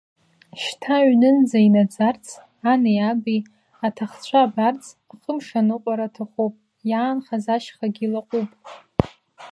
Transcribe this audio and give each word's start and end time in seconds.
Шьҭа 0.63 0.95
аҩнынӡа 1.01 1.57
инаӡарц, 1.67 2.25
ани, 2.71 2.97
аби, 3.09 3.37
аҭахцәа 3.85 4.39
абарц, 4.45 4.83
хымш 5.21 5.47
аныҟәара 5.59 6.05
аҭахуп, 6.07 6.53
иаанхаз 6.89 7.45
ашьхагьы 7.55 8.07
лаҟәуп. 8.13 8.51